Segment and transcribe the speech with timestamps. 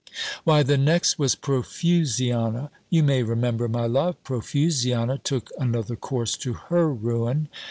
[0.45, 4.15] "Why the next was Profusiana, you may remember, my love.
[4.23, 7.49] Profusiana took another course to her ruin.